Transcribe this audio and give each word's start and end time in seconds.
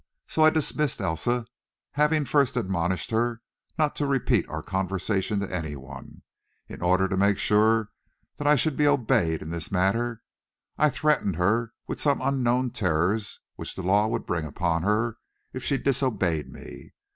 So 0.27 0.43
I 0.43 0.49
dismissed 0.49 0.99
Elsa, 0.99 1.45
having 1.91 2.25
first 2.25 2.57
admonished 2.57 3.11
her 3.11 3.39
not 3.77 3.95
to 3.97 4.07
repeat 4.07 4.49
our 4.49 4.63
conversation 4.63 5.39
to 5.41 5.53
any 5.55 5.75
one. 5.75 6.23
In 6.67 6.81
order 6.81 7.07
to 7.07 7.15
make 7.15 7.37
sure 7.37 7.91
that 8.37 8.47
I 8.47 8.55
should 8.55 8.75
be 8.75 8.87
obeyed 8.87 9.43
in 9.43 9.51
this 9.51 9.71
matter, 9.71 10.23
I 10.75 10.89
threatened 10.89 11.35
her 11.35 11.73
with 11.85 12.01
some 12.01 12.19
unknown 12.19 12.71
terrors 12.71 13.41
which 13.57 13.75
the 13.75 13.83
law 13.83 14.07
would 14.07 14.25
bring 14.25 14.43
upon 14.43 14.81
her 14.81 15.19
if 15.53 15.63
she 15.63 15.77
disobeyed 15.77 16.51
me. 16.51 16.93